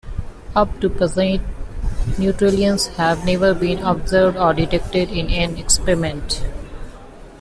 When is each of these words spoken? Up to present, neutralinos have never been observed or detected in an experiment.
Up 0.55 0.79
to 0.81 0.89
present, 0.89 1.43
neutralinos 2.17 2.87
have 2.95 3.23
never 3.23 3.53
been 3.53 3.77
observed 3.83 4.35
or 4.35 4.51
detected 4.51 5.11
in 5.11 5.29
an 5.29 5.57
experiment. 5.59 6.43